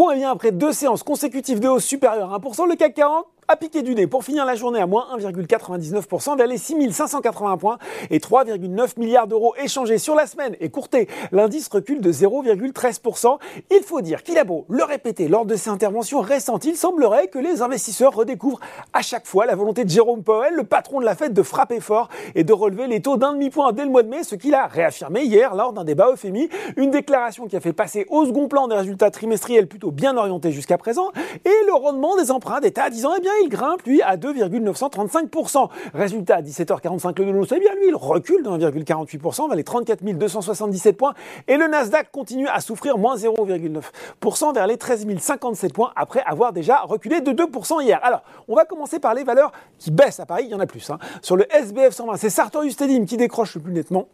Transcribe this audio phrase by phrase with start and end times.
[0.00, 3.26] Bon, et bien après deux séances consécutives de hausse supérieure à 1%, le CAC 40
[3.50, 7.78] a piqué du nez pour finir la journée à moins 1,99% vers les 6580 points
[8.08, 11.08] et 3,9 milliards d'euros échangés sur la semaine et courté.
[11.32, 13.38] L'indice recule de 0,13%.
[13.72, 17.26] Il faut dire qu'il a beau le répéter lors de ses interventions récentes, il semblerait
[17.26, 18.60] que les investisseurs redécouvrent
[18.92, 21.80] à chaque fois la volonté de Jérôme Powell, le patron de la Fed, de frapper
[21.80, 24.54] fort et de relever les taux d'un demi-point dès le mois de mai, ce qu'il
[24.54, 26.48] a réaffirmé hier lors d'un débat au FMI.
[26.76, 30.52] Une déclaration qui a fait passer au second plan des résultats trimestriels plutôt bien orientés
[30.52, 31.08] jusqu'à présent
[31.44, 35.68] et le rendement des emprunts d'État disant eh bien il grimpe, lui, à 2,935%.
[35.94, 40.02] Résultat, à 17h45, le dollar, c'est bien, lui, il recule de 1,48%, vers les 34
[40.02, 41.14] 277 points.
[41.48, 46.52] Et le Nasdaq continue à souffrir, moins 0,9% vers les 13 057 points, après avoir
[46.52, 47.98] déjà reculé de 2% hier.
[48.02, 50.66] Alors, on va commencer par les valeurs qui baissent à Paris, il y en a
[50.66, 50.90] plus.
[50.90, 50.98] Hein.
[51.22, 54.08] Sur le SBF 120, c'est Sartorius Stedim qui décroche le plus nettement.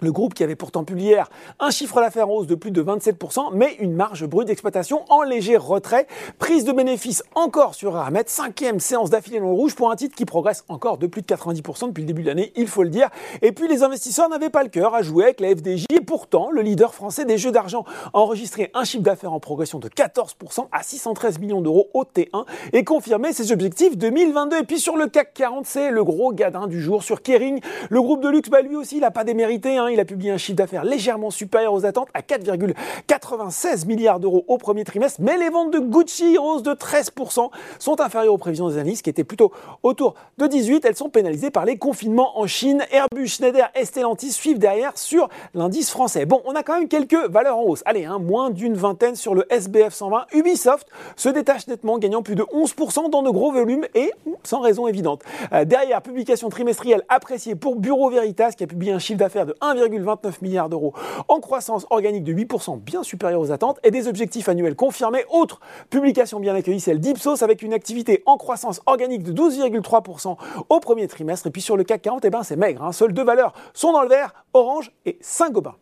[0.00, 1.30] Le groupe qui avait pourtant publié hier
[1.60, 5.22] un chiffre d'affaires en hausse de plus de 27%, mais une marge brute d'exploitation en
[5.22, 6.06] léger retrait.
[6.38, 10.14] Prise de bénéfices encore sur Aramet, cinquième séance d'affilée dans le rouge pour un titre
[10.14, 12.88] qui progresse encore de plus de 90% depuis le début de l'année, il faut le
[12.88, 13.10] dire.
[13.42, 16.50] Et puis les investisseurs n'avaient pas le cœur à jouer avec la FDJ et pourtant
[16.50, 20.68] le leader français des jeux d'argent a enregistré un chiffre d'affaires en progression de 14%
[20.72, 24.58] à 613 millions d'euros au T1 et confirmé ses objectifs 2022.
[24.58, 27.60] Et puis sur le CAC 40, c'est le gros gadin du jour sur Kering.
[27.90, 30.30] Le groupe de luxe, bah lui aussi, il n'a pas démérité Hein, il a publié
[30.30, 35.36] un chiffre d'affaires légèrement supérieur aux attentes à 4,96 milliards d'euros au premier trimestre, mais
[35.38, 39.24] les ventes de Gucci, hausse de 13%, sont inférieures aux prévisions des analystes qui étaient
[39.24, 39.52] plutôt
[39.82, 40.84] autour de 18.
[40.84, 42.84] Elles sont pénalisées par les confinements en Chine.
[42.90, 43.84] Airbus, Schneider et
[44.30, 46.26] suivent derrière sur l'indice français.
[46.26, 47.82] Bon, on a quand même quelques valeurs en hausse.
[47.84, 50.26] Allez, hein, moins d'une vingtaine sur le SBF 120.
[50.32, 54.86] Ubisoft se détache nettement, gagnant plus de 11% dans de gros volumes et sans raison
[54.86, 55.22] évidente.
[55.52, 59.54] Euh, derrière, publication trimestrielle appréciée pour Bureau Veritas qui a publié un chiffre d'affaires de
[59.72, 60.92] 1,29 milliard d'euros
[61.28, 65.24] en croissance organique de 8%, bien supérieure aux attentes, et des objectifs annuels confirmés.
[65.30, 65.60] Autre
[65.90, 70.36] publication bien accueillie, celle d'Ipsos, avec une activité en croissance organique de 12,3%
[70.68, 71.46] au premier trimestre.
[71.46, 72.82] Et puis sur le CAC 40, eh ben c'est maigre.
[72.82, 72.92] Hein.
[72.92, 75.76] Seules deux valeurs sont dans le vert, Orange et Saint-Gobain.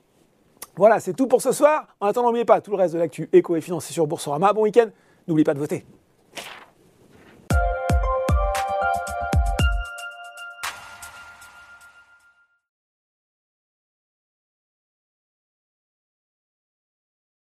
[0.76, 1.86] Voilà, c'est tout pour ce soir.
[2.00, 4.52] En attendant, n'oubliez pas tout le reste de l'actu éco et financier sur Boursorama.
[4.52, 4.86] Bon week-end,
[5.28, 5.84] n'oubliez pas de voter.